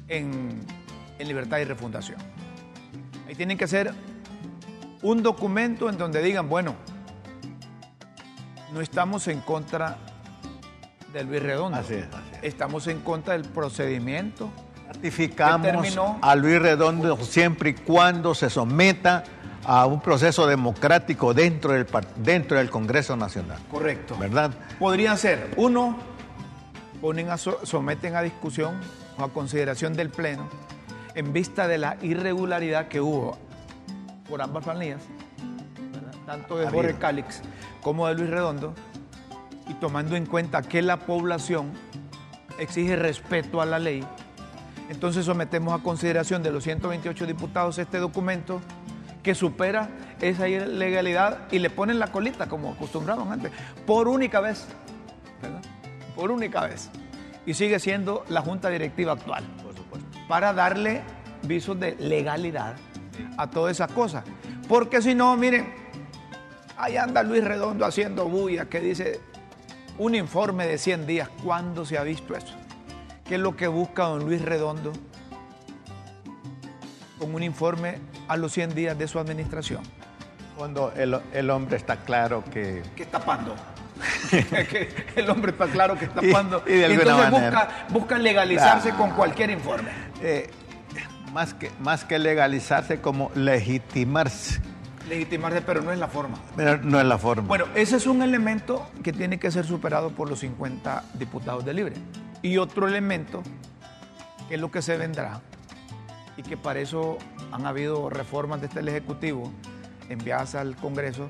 [0.08, 0.60] en,
[1.20, 2.18] en Libertad y Refundación.
[3.30, 3.94] Ahí tienen que hacer
[5.04, 6.74] un documento en donde digan, bueno,
[8.74, 9.98] no estamos en contra
[11.14, 11.78] de Luis Redondo.
[11.78, 12.40] Así es, así es.
[12.42, 14.50] Estamos en contra del procedimiento.
[14.88, 19.24] Ratificamos a Luis Redondo siempre y cuando se someta
[19.64, 23.60] a un proceso democrático dentro del, dentro del Congreso Nacional.
[23.70, 24.18] Correcto.
[24.18, 24.56] ¿Verdad?
[24.80, 26.00] Podrían ser, uno,
[27.00, 28.80] ponen a someten a discusión
[29.20, 30.50] o a consideración del Pleno
[31.20, 33.38] en vista de la irregularidad que hubo
[34.30, 35.02] por ambas planillas,
[35.92, 36.14] ¿verdad?
[36.26, 36.96] tanto de Jorge.
[36.96, 37.42] Cálix
[37.82, 38.74] como de Luis Redondo,
[39.68, 41.72] y tomando en cuenta que la población
[42.58, 44.02] exige respeto a la ley,
[44.90, 48.62] entonces sometemos a consideración de los 128 diputados este documento
[49.22, 49.90] que supera
[50.22, 53.52] esa ilegalidad y le ponen la colita como acostumbraban antes,
[53.86, 54.66] por única vez,
[55.42, 55.62] ¿verdad?
[56.16, 56.90] Por única vez.
[57.46, 59.44] Y sigue siendo la junta directiva actual.
[60.30, 61.02] Para darle
[61.42, 62.76] visos de legalidad
[63.36, 64.24] a todas esas cosas.
[64.68, 65.74] Porque si no, miren,
[66.78, 69.20] ahí anda Luis Redondo haciendo bulla que dice
[69.98, 71.30] un informe de 100 días.
[71.44, 72.54] ¿Cuándo se ha visto eso?
[73.26, 74.94] ¿Qué es lo que busca don Luis Redondo
[77.18, 79.82] con un informe a los 100 días de su administración?
[80.56, 82.84] Cuando el, el hombre está claro que...
[82.96, 83.56] que está tapando.
[85.16, 86.64] el hombre está claro que está Y- tapando.
[86.68, 89.90] y de alguna Entonces busca, busca legalizarse con cualquier informe.
[90.22, 90.50] eh,
[91.34, 94.62] más, que, más que legalizarse, como legitimarse.
[95.08, 96.38] Legitimarse, pero no es la forma.
[96.56, 97.48] Pero no es la forma.
[97.48, 101.74] Bueno, ese es un elemento que tiene que ser superado por los 50 diputados de
[101.74, 101.94] Libre.
[102.42, 103.44] Y otro elemento,
[104.48, 105.42] que es lo que se vendrá,
[106.38, 107.18] y que para eso
[107.52, 109.52] han habido reformas desde el Ejecutivo
[110.10, 111.30] enviadas al Congreso,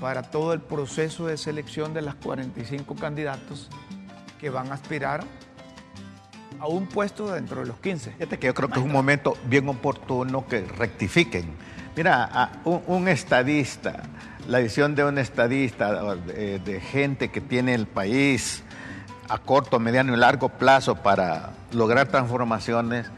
[0.00, 3.68] para todo el proceso de selección de las 45 candidatos
[4.38, 5.24] que van a aspirar
[6.58, 8.12] a un puesto dentro de los 15.
[8.12, 11.54] Fíjate que yo creo que es un momento bien oportuno que rectifiquen.
[11.96, 14.02] Mira, a un, un estadista,
[14.48, 18.62] la visión de un estadista, de gente que tiene el país
[19.28, 23.10] a corto, mediano y largo plazo para lograr transformaciones,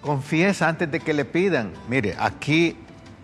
[0.00, 2.76] confiesa antes de que le pidan, mire, aquí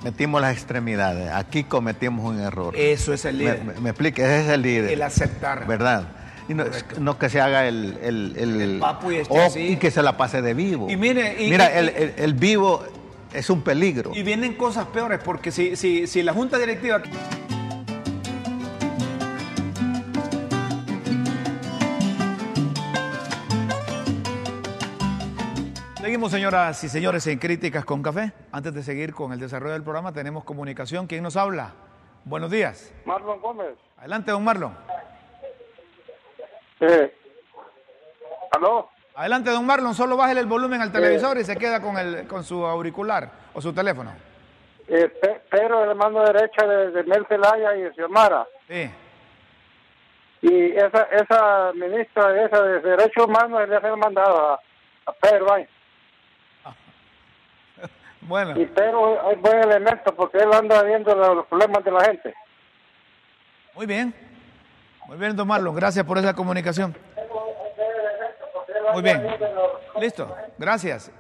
[0.04, 2.74] metimos las extremidades, aquí cometimos un error.
[2.76, 3.64] Eso es el líder.
[3.64, 4.90] me, me explica, ese es el líder.
[4.92, 5.66] El aceptar.
[5.66, 6.08] ¿Verdad?
[6.48, 6.64] Y no,
[6.98, 7.96] no que se haga el...
[8.02, 9.60] El, el- El papo y o- así.
[9.60, 10.90] y que se la pase de vivo.
[10.90, 12.82] Y mire, y- Mira, y- el vivo
[13.32, 14.10] es un peligro.
[14.14, 17.00] Y vienen cosas peores, porque si, si, si la Junta Directiva...
[26.22, 28.32] Seguimos, señoras y señores, en Críticas con Café.
[28.52, 31.08] Antes de seguir con el desarrollo del programa, tenemos comunicación.
[31.08, 31.72] ¿Quién nos habla?
[32.24, 32.94] Buenos días.
[33.04, 33.74] Marlon Gómez.
[33.98, 34.72] Adelante, don Marlon.
[36.78, 37.12] Eh,
[38.52, 38.88] ¿Aló?
[39.16, 39.94] Adelante, don Marlon.
[39.96, 43.60] Solo bájele el volumen al televisor y se queda con, el, con su auricular o
[43.60, 44.12] su teléfono.
[44.86, 48.46] Eh, Pe- Pedro, el mano derecha de, de Mel Zelaya y de Xiomara.
[48.68, 48.88] Sí.
[50.42, 54.60] Y esa esa ministra esa de Derechos Humanos le ha mandado a,
[55.06, 55.66] a Pedro ahí.
[58.22, 58.58] Bueno.
[58.58, 62.34] Y Pedro es buen elemento porque él anda viendo los, problemas de la gente.
[63.74, 64.14] Muy bien.
[65.06, 65.74] Muy bien, don Marlon.
[65.74, 66.96] Gracias por esa comunicación.
[68.92, 69.26] Muy bien.
[70.00, 70.34] Listo.
[70.58, 71.10] Gracias.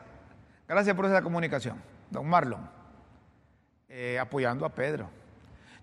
[0.68, 1.82] Gracias por esa comunicación.
[2.10, 2.68] Don Marlon.
[3.88, 5.10] Eh, apoyando a Pedro.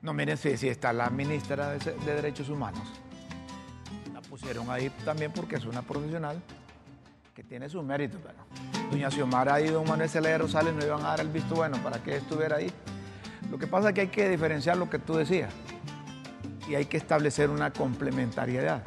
[0.01, 2.81] No, miren, si, si está la ministra de, de Derechos Humanos.
[4.13, 6.41] La pusieron ahí también porque es una profesional
[7.35, 8.21] que tiene sus méritos.
[8.23, 8.39] Bueno,
[8.89, 12.01] doña Xiomara y don Manuel Celaya Rosales no iban a dar el visto bueno para
[12.01, 12.71] que estuviera ahí.
[13.49, 15.51] Lo que pasa es que hay que diferenciar lo que tú decías
[16.67, 18.83] y hay que establecer una complementariedad.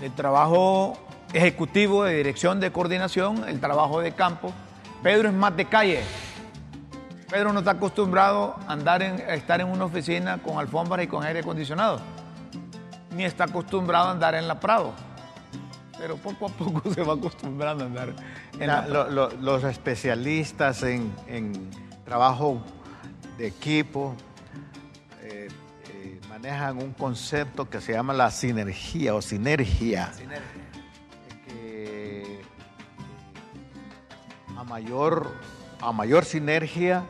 [0.00, 0.96] El trabajo
[1.32, 4.52] ejecutivo de dirección de coordinación, el trabajo de campo.
[5.02, 6.02] Pedro es más de calle.
[7.28, 11.24] Pedro no está acostumbrado a, andar a estar en una oficina con alfombras y con
[11.24, 12.00] aire acondicionado.
[13.16, 14.92] Ni está acostumbrado a andar en la Prado.
[16.00, 18.08] Pero poco a poco se va acostumbrando a andar
[18.54, 21.70] en Mira, la lo- lo- los especialistas en, en
[22.04, 22.62] trabajo
[23.36, 24.14] de equipo
[25.22, 25.48] eh,
[25.92, 30.10] eh, manejan un concepto que se llama la sinergia o sinergia.
[31.46, 32.40] que
[34.56, 35.30] a mayor,
[35.80, 37.04] a mayor sinergia,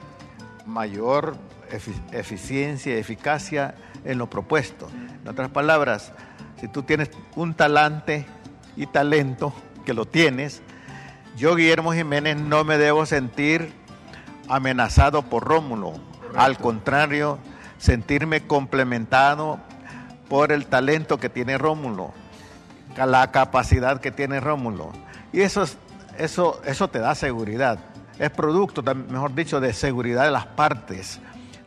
[0.66, 1.36] mayor
[1.70, 3.74] efi- eficiencia y eficacia
[4.04, 4.88] en lo propuesto.
[5.22, 6.12] En otras palabras,
[6.60, 8.26] si tú tienes un talante
[8.76, 9.52] y talento,
[9.84, 10.62] que lo tienes,
[11.36, 13.72] yo, Guillermo Jiménez, no me debo sentir
[14.48, 15.92] amenazado por Rómulo.
[16.36, 17.38] Al contrario,
[17.78, 19.58] sentirme complementado
[20.28, 22.12] por el talento que tiene Rómulo
[22.96, 24.90] la capacidad que tiene Rómulo.
[25.32, 25.78] Y eso, es-
[26.18, 27.78] eso, eso te da seguridad.
[28.18, 31.20] Es producto, mejor dicho, de seguridad de las partes.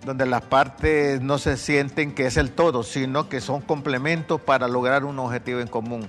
[0.06, 4.68] donde las partes no se sienten que es el todo, sino que son complementos para
[4.68, 6.06] lograr un objetivo en común.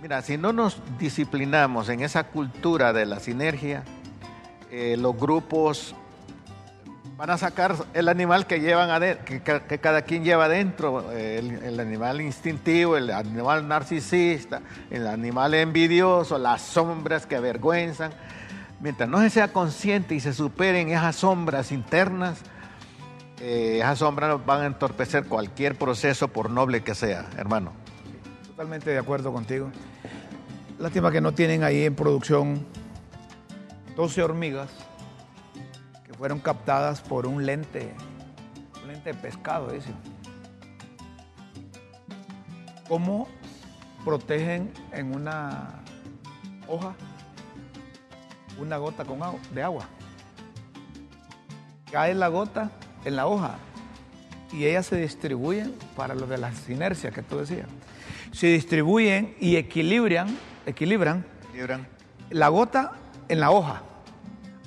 [0.00, 3.84] Mira, si no nos disciplinamos en esa cultura de la sinergia,
[4.70, 5.94] eh, los grupos
[7.18, 11.78] van a sacar el animal que llevan que, que, cada quien lleva adentro, el, el,
[11.78, 18.12] animal instintivo, el animal narcisista, el animal envidioso, las sombras que avergüenzan.
[18.80, 22.40] Mientras no se sea consciente y se superen esas sombras internas,
[23.38, 27.72] eh, esas sombras van a entorpecer cualquier proceso por noble que sea, hermano.
[28.46, 29.70] Totalmente de acuerdo contigo.
[30.80, 32.66] Lástima que no tienen ahí en producción
[33.96, 34.70] 12 hormigas
[36.06, 37.92] que fueron captadas por un lente,
[38.82, 39.90] un lente de pescado, ese.
[42.88, 43.28] ¿Cómo
[44.06, 45.82] protegen en una
[46.66, 46.94] hoja
[48.58, 49.86] una gota con agua, de agua?
[51.92, 52.70] Cae la gota
[53.04, 53.58] en la hoja
[54.50, 57.68] y ellas se distribuyen para lo de las inercias que tú decías.
[58.32, 61.86] Se distribuyen y equilibran, equilibran, equilibran.
[62.30, 62.92] la gota
[63.28, 63.82] en la hoja,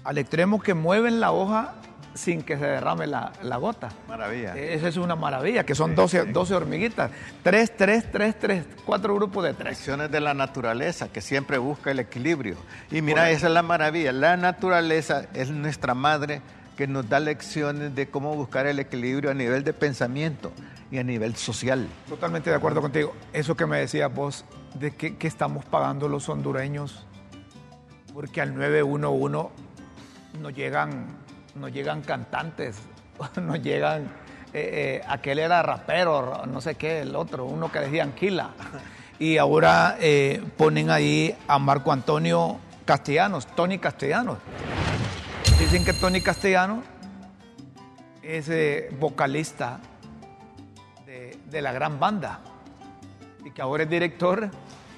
[0.04, 1.76] al extremo que mueven la hoja
[2.14, 3.90] sin que se derrame la, gota.
[4.08, 4.56] Maravilla.
[4.56, 7.12] Esa es una maravilla, que son 12, 12 hormiguitas.
[7.42, 9.78] Tres, tres, tres, tres, cuatro grupos de tres.
[9.78, 12.56] Acciones de la naturaleza, que siempre busca el equilibrio.
[12.92, 14.12] Y mira, esa es la maravilla.
[14.12, 16.42] La naturaleza es nuestra madre
[16.78, 20.52] que nos da lecciones de cómo buscar el equilibrio a nivel de pensamiento
[20.92, 21.88] y a nivel social.
[22.08, 23.14] Totalmente de acuerdo contigo.
[23.32, 27.06] Eso que me decías vos, de que, estamos pagando los hondureños,
[28.14, 29.50] porque al 911
[30.42, 31.08] nos llegan,
[31.56, 32.78] nos llegan cantantes,
[33.42, 34.04] nos llegan,
[34.54, 38.52] eh, eh, aquel era rapero, no sé qué, el otro, uno que decía Anquila.
[39.20, 44.40] Y ahora eh, ponen ahí a Marco Antonio Castellanos, Tony Castellanos.
[45.60, 46.84] Dicen que Tony Castellano
[48.22, 48.50] es
[49.00, 49.80] vocalista
[51.06, 52.40] de, la gran banda
[53.46, 54.50] y que ahora es director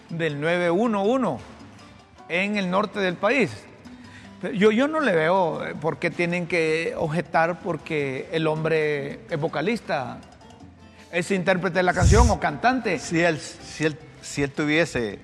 [0.09, 1.43] del 911
[2.29, 3.51] en el norte del país.
[4.53, 10.19] Yo, yo no le veo por qué tienen que objetar porque el hombre es vocalista,
[11.11, 12.99] es intérprete de la canción o cantante.
[12.99, 15.19] Si él, si él, si él tuviese,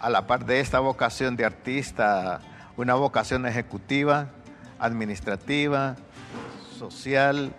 [0.00, 2.40] a la par de esta vocación de artista,
[2.76, 4.28] una vocación ejecutiva,
[4.78, 5.96] administrativa,
[6.78, 7.52] social,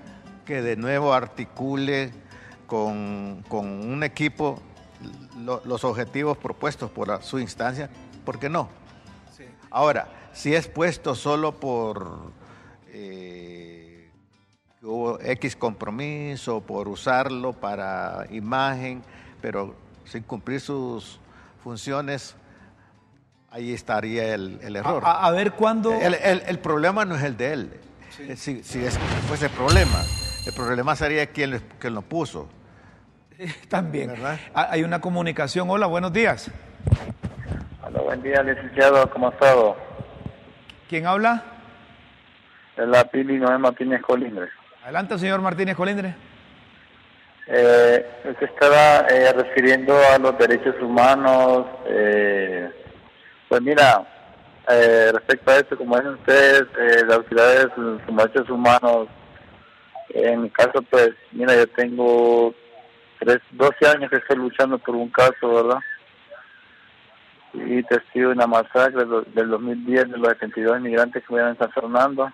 [0.45, 2.11] que de nuevo articule
[2.67, 4.61] con, un equipo
[5.65, 7.89] los objetivos propuestos por su instancia,
[8.25, 8.69] ¿por qué no?
[9.69, 12.31] Ahora, si es puesto solo por
[12.87, 14.09] eh,
[14.79, 19.03] que hubo X compromiso, por usarlo para imagen,
[19.41, 21.19] pero sin cumplir sus
[21.63, 22.35] funciones,
[23.51, 25.03] ahí estaría el, error.
[25.05, 25.91] A, ver cuándo...
[25.93, 27.79] El, problema no es el de él.
[28.35, 30.03] Si, si es, fuese el problema,
[30.45, 32.47] el problema sería quien, quien lo puso.
[33.69, 34.13] También.
[34.53, 35.69] Hay una comunicación.
[35.69, 36.51] Hola, buenos días.
[37.83, 39.09] Hola, buen día, licenciado.
[39.09, 39.77] ¿Cómo ha estado?
[40.89, 41.43] ¿Quién habla?
[42.75, 44.49] Es la Pili Noé Martínez Colindres.
[44.83, 46.15] Adelante, señor Martínez Colindres.
[47.47, 52.69] Eh, usted estaba eh, refiriendo a los derechos humanos, eh,
[53.47, 54.05] pues mira,
[54.69, 59.07] eh, respecto a esto, como dicen ustedes, eh, las autoridades, los derechos humanos,
[60.09, 62.53] en mi caso, pues, mira, yo tengo
[63.19, 65.79] tres, 12 años que estoy luchando por un caso, ¿verdad?
[67.53, 71.71] Y testigo de una masacre del 2010 de los 72 inmigrantes que vivían en San
[71.71, 72.31] Fernando,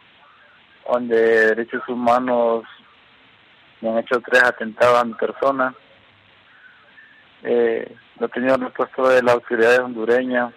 [0.92, 1.16] donde
[1.48, 2.64] derechos humanos
[3.82, 5.74] me han hecho tres atentados a mi persona.
[7.44, 10.54] Eh, no he tenido respuesta de las autoridades hondureñas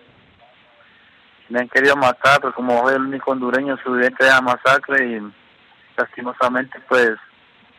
[1.48, 5.32] me han querido matar, pero como soy el único hondureño sobreviviente de masacre y
[5.96, 7.10] lastimosamente pues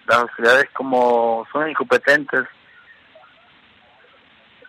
[0.07, 2.41] las autoridades como son incompetentes.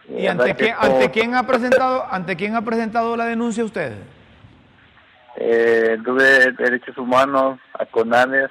[0.09, 3.93] ¿Y ante, qué, ante quién ha presentado ante quién ha presentado la denuncia usted?
[5.37, 8.51] Eh, tuve derechos humanos a CONADES,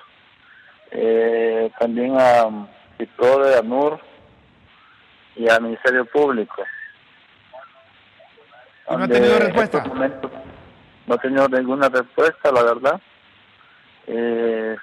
[0.91, 2.47] eh, también a
[2.97, 3.99] de ANUR
[5.35, 6.63] y al Ministerio Público
[8.95, 9.83] no ha tenido respuesta?
[11.07, 13.01] no ha tenido ninguna respuesta, la verdad.
[14.07, 14.75] Eh,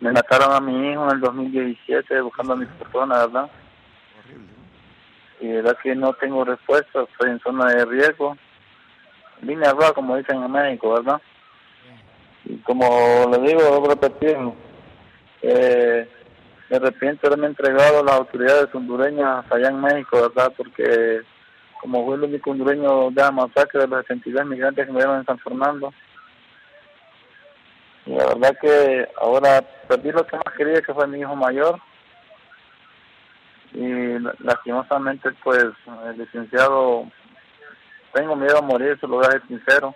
[0.00, 3.50] me mataron a mi hijo en el 2017 buscando a mi persona, ¿verdad?
[5.40, 8.36] Y verdad que no tengo respuesta, estoy en zona de riesgo.
[9.42, 11.20] Línea roja, como dicen en México, ¿verdad?
[12.44, 14.36] Y como le digo, voy repetir,
[15.42, 16.08] eh,
[16.70, 20.52] me arrepiento de haberme entregado a las autoridades hondureñas allá en México, ¿verdad?
[20.56, 21.22] Porque
[21.80, 25.26] como fue el único hondureño de la masacre de los 62 migrantes que murieron en
[25.26, 25.92] San Fernando.
[28.08, 31.78] La verdad que ahora perdí lo que más quería, que fue mi hijo mayor.
[33.74, 35.66] Y lastimosamente, pues,
[36.06, 37.04] el licenciado,
[38.14, 39.94] tengo miedo a morir, se lo voy a sincero.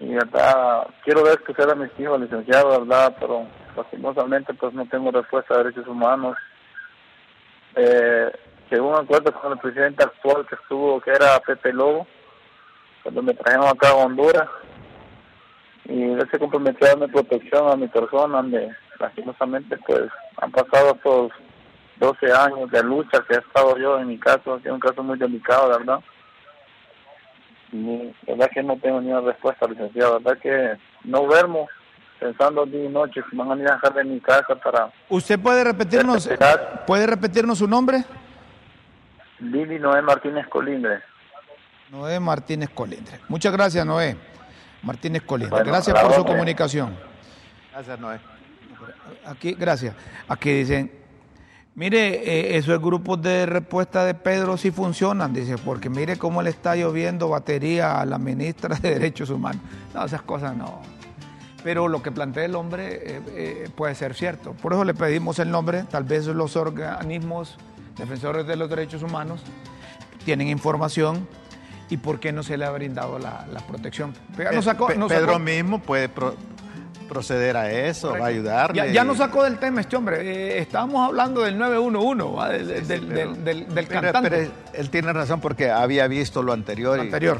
[0.00, 5.10] Y verdad, quiero ver que sea mis hijos, licenciado, verdad, pero lastimosamente, pues, no tengo
[5.10, 6.38] respuesta a derechos humanos.
[7.76, 8.32] Eh,
[8.70, 12.06] según acuerdo con el presidente actual que estuvo, que era Pepe Lobo,
[13.02, 14.48] cuando me trajeron acá a Honduras,
[15.86, 20.94] y él se comprometió a darme protección a mi persona, donde lastimosamente pues han pasado
[20.94, 21.32] estos
[21.96, 25.02] 12 años de lucha que he estado yo en mi caso, ha sido un caso
[25.02, 26.00] muy delicado, ¿verdad?
[27.72, 31.68] Y verdad que no tengo ni una respuesta, licenciado, verdad que no duermo
[32.18, 34.90] pensando día y noche si van a venir a dejar de mi casa para...
[35.08, 36.30] ¿Usted puede repetirnos,
[36.86, 38.04] puede repetirnos su nombre?
[39.40, 41.02] Lili Noé Martínez Colindre.
[41.90, 43.20] Noé Martínez Colindre.
[43.28, 44.16] Muchas gracias, Noé.
[44.84, 45.64] Martínez Colindre.
[45.64, 46.96] gracias por su comunicación.
[47.72, 48.20] Gracias, Noé.
[49.26, 49.94] Aquí, gracias.
[50.28, 50.92] Aquí dicen,
[51.74, 56.50] mire, eh, esos grupos de respuesta de Pedro sí funcionan, dice, porque mire cómo le
[56.50, 59.62] está lloviendo batería a la ministra de Derechos Humanos.
[59.94, 60.82] No, esas cosas no.
[61.62, 64.52] Pero lo que plantea el hombre eh, eh, puede ser cierto.
[64.52, 67.56] Por eso le pedimos el nombre, tal vez los organismos
[67.96, 69.42] defensores de los derechos humanos
[70.24, 71.28] tienen información
[71.90, 74.14] y por qué no se le ha brindado la, protección.
[74.36, 76.08] Pedro mismo puede
[77.08, 78.92] proceder a eso, va a ayudarle.
[78.92, 80.20] Ya, nos sacó del tema este hombre.
[80.22, 84.30] Eh, estábamos hablando del 911, del, cantante.
[84.30, 86.98] Pero él tiene razón porque había visto lo anterior.
[86.98, 87.38] anterior.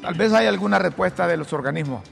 [0.00, 2.02] Tal vez hay alguna respuesta de los organismos.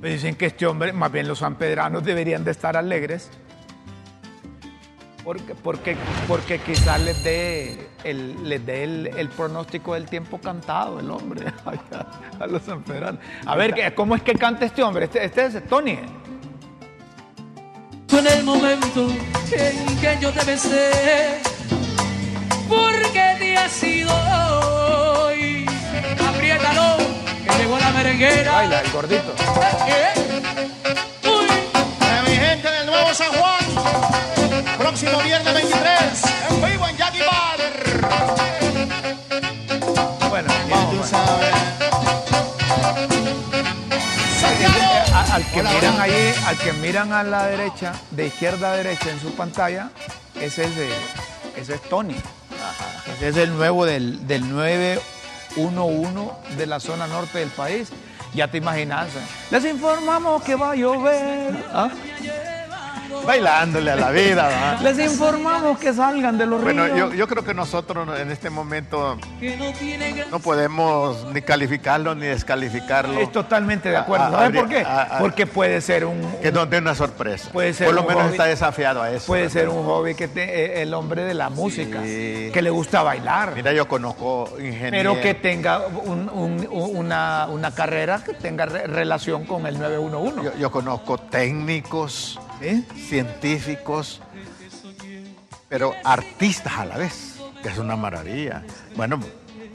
[0.00, 3.30] dicen que este hombre, más bien los sanpedranos deberían de estar alegres
[5.24, 11.10] porque, porque, porque quizás les dé, el, les dé el, pronóstico del tiempo cantado el
[11.10, 11.46] hombre
[12.40, 13.20] a, los sanpedranos.
[13.46, 15.04] A ver, ¿cómo es que canta este hombre?
[15.04, 15.98] Este, este es Tony.
[18.12, 19.08] En el momento
[19.52, 21.40] en que yo te besé,
[22.68, 25.64] porque te ha sido hoy.
[26.28, 26.98] Apriétalo,
[27.44, 28.52] que llegó la merenguera.
[28.52, 29.34] Baila, el gordito.
[29.86, 30.12] ¿Eh?
[31.24, 31.46] Uy.
[32.28, 33.60] mi gente del Nuevo San Juan.
[34.76, 35.89] Próximo viernes 23,
[46.00, 49.90] miran ahí, al que miran a la derecha, de izquierda a derecha en su pantalla,
[50.34, 50.72] ese es,
[51.56, 52.16] ese es Tony.
[53.16, 57.90] Ese es el nuevo del, del 911 de la zona norte del país.
[58.34, 59.08] Ya te imaginas.
[59.50, 61.64] Les informamos que va a llover.
[61.72, 61.90] ¿Ah?
[63.26, 67.54] Bailándole a la vida, Les informamos que salgan de los bueno, Bueno, yo, creo que
[67.54, 69.18] nosotros en este momento
[70.30, 73.20] no podemos ni calificarlo ni descalificarlo.
[73.20, 74.30] Es totalmente de acuerdo.
[74.30, 74.86] ¿Sabes por qué?
[75.18, 76.20] Porque puede ser un...
[76.42, 77.50] Que nos dé una sorpresa.
[77.52, 79.26] Puede ser por lo menos está desafiado a eso.
[79.26, 83.54] Puede ser un hobby que te, el hombre de la música, que le gusta bailar.
[83.54, 84.90] Mira, yo conozco ingenieros.
[84.90, 90.42] Pero que tenga una, una, carrera que tenga relación con el 911.
[90.42, 92.38] Yo, yo conozco técnicos
[93.08, 94.20] científicos,
[95.68, 98.62] pero artistas a la vez, que es una maravilla.
[98.96, 99.20] Bueno,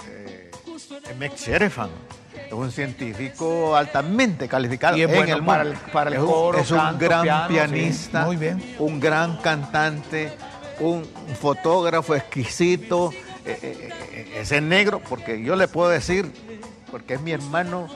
[0.07, 0.51] eh,
[2.47, 7.47] es un científico altamente calificado en el para el, para el coro, es un, gran
[7.47, 8.75] pianista, muy bien.
[8.79, 10.31] un gran cantante,
[10.79, 11.05] un
[11.39, 13.11] fotógrafo exquisito.
[13.45, 16.31] Eh, eh, eh, ese negro, porque yo le puedo decir,
[16.89, 17.87] porque es mi hermano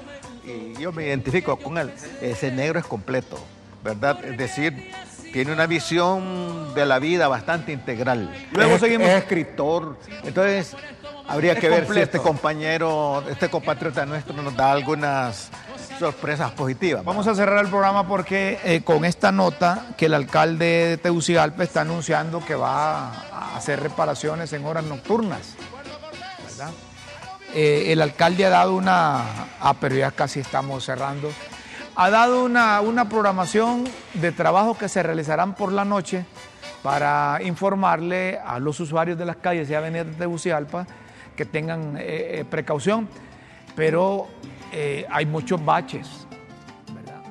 [0.45, 3.39] y yo me identifico con él, ese negro es completo.
[3.83, 4.23] ¿Verdad?
[4.25, 4.91] Es decir,
[5.31, 8.33] tiene una visión de la vida bastante integral.
[8.51, 9.07] Luego seguimos.
[9.07, 9.97] Es escritor.
[10.23, 10.75] Entonces,
[11.27, 15.49] habría que ver si este compañero, este compatriota nuestro nos da algunas
[15.99, 17.03] sorpresas positivas.
[17.03, 21.63] Vamos a cerrar el programa porque eh, con esta nota que el alcalde de Tegucigalpa
[21.63, 25.55] está anunciando que va a hacer reparaciones en horas nocturnas.
[26.47, 26.71] ¿verdad?
[27.53, 29.23] Eh, el alcalde ha dado una...
[29.59, 31.31] Ah, pero ya casi estamos cerrando
[31.95, 36.25] ha dado una, programación de trabajo que se realizarán por la noche
[36.83, 40.87] para informarle a los usuarios de las calles y avenidas de Tegucigalpa
[41.35, 42.01] que tengan eh,
[42.39, 43.07] eh, precaución,
[43.75, 44.27] pero
[44.71, 46.27] eh, hay muchos baches,
[46.93, 47.21] ¿verdad?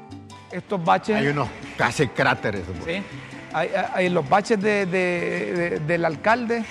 [0.51, 1.17] Estos baches...
[1.17, 2.63] Hay unos casi cráteres.
[2.85, 3.03] Sí,
[3.53, 6.65] hay, los baches del alcalde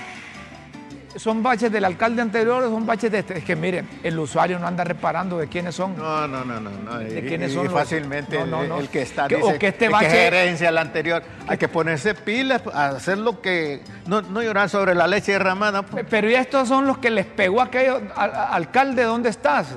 [1.17, 3.39] son baches del alcalde anterior o son baches de este.
[3.39, 5.97] Es que miren, el usuario no anda reparando de quiénes son.
[5.97, 6.99] No, no, no, no.
[6.99, 7.69] De quiénes son.
[7.69, 11.23] fácilmente El, que está dice o que este bache, que herencia al anterior.
[11.47, 13.81] Hay que ponerse pilas, hacer lo que.
[14.05, 15.83] No, llorar sobre la leche derramada.
[15.83, 18.01] Pero ya estos son los que les pegó a aquellos.
[18.15, 19.69] alcalde, ¿dónde estás?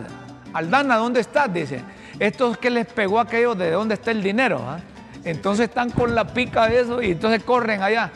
[0.53, 1.53] Aldana, ¿dónde estás?
[1.53, 1.83] Dice.
[2.19, 4.79] Estos que les pegó aquello de dónde está el dinero, ¿ah?
[5.25, 8.11] entonces están con la pica de eso y entonces corren allá.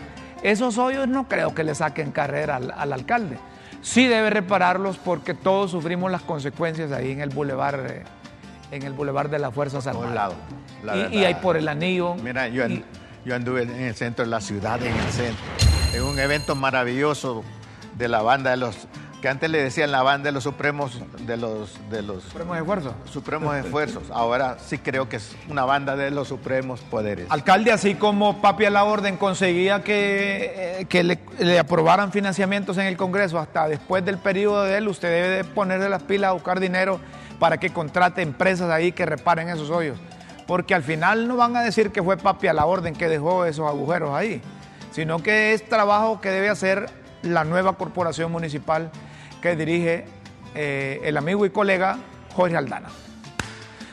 [0.44, 3.38] Esos hoyos no creo que le saquen carrera al, al alcalde.
[3.82, 8.04] Sí debe repararlos porque todos sufrimos las consecuencias ahí en el bulevar, eh,
[8.70, 10.14] en el bulevar de las Fuerzas Armadas.
[10.14, 10.34] lados.
[10.84, 11.12] la Y, verdad.
[11.12, 12.14] y ahí por el anillo.
[12.22, 12.84] Mira, yo, y-
[13.24, 15.42] yo anduve en el centro de la ciudad, en el centro,
[15.94, 17.42] en un evento maravilloso
[17.96, 18.86] de la banda de los,
[19.24, 22.92] que antes le decían la banda de los supremos, de los, de los Supremos esfuerzos.
[23.10, 24.02] supremos esfuerzos.
[24.10, 27.24] Ahora sí creo que es una banda de los supremos poderes.
[27.30, 32.76] Alcalde, así como Papi a la Orden conseguía que, eh, que le, le aprobaran financiamientos
[32.76, 36.28] en el Congreso hasta después del periodo de él, usted debe de ponerle las pilas
[36.28, 37.00] a buscar dinero
[37.38, 39.96] para que contrate empresas ahí que reparen esos hoyos.
[40.46, 43.46] Porque al final no van a decir que fue Papi a la Orden que dejó
[43.46, 44.42] esos agujeros ahí,
[44.92, 46.90] sino que es trabajo que debe hacer
[47.22, 48.90] la nueva corporación municipal
[49.44, 50.06] que dirige
[50.54, 51.98] eh, el amigo y colega
[52.34, 52.88] Jorge Aldana.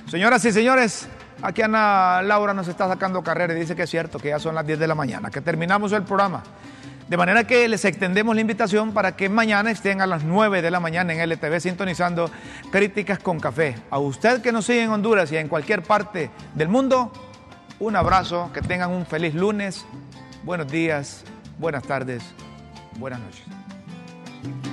[0.10, 1.10] Señoras y señores,
[1.42, 4.56] aquí Ana Laura nos está sacando carrera y dice que es cierto, que ya son
[4.56, 6.42] las 10 de la mañana, que terminamos el programa.
[7.10, 10.72] De manera que les extendemos la invitación para que mañana estén a las 9 de
[10.72, 12.32] la mañana en LTV sintonizando
[12.72, 13.76] Críticas con Café.
[13.90, 17.12] A usted que nos sigue en Honduras y en cualquier parte del mundo,
[17.80, 19.86] un abrazo, que tengan un feliz lunes,
[20.44, 21.26] buenos días,
[21.60, 22.24] buenas tardes,
[22.98, 24.71] buenas noches.